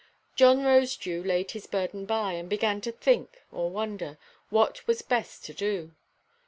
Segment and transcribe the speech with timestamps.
[0.35, 4.17] John Rosedew laid his burden by, and began to think, or wonder,
[4.49, 5.91] what was best to do.